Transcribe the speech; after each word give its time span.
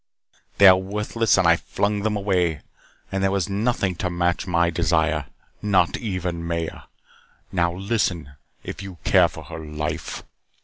They 0.57 0.65
were 0.71 0.77
worthless 0.77 1.37
and 1.37 1.47
I 1.47 1.57
flung 1.57 2.01
them 2.01 2.17
away. 2.17 2.61
And 3.11 3.21
there 3.21 3.29
was 3.29 3.47
nothing 3.47 3.93
to 3.97 4.09
match 4.09 4.47
my 4.47 4.71
desire. 4.71 5.27
Not 5.61 5.95
even 5.95 6.43
Maya. 6.43 6.85
Now, 7.51 7.75
listen, 7.75 8.31
if 8.63 8.81
you 8.81 8.97
care 9.03 9.27
for 9.27 9.43
her 9.43 9.59
life." 9.63 10.23